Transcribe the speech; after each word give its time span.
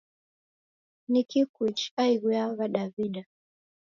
Nikii 1.07 1.45
Kuichi 1.45 1.93
aighu 1.97 2.31
ya 2.31 2.47
wadawida 2.47 3.25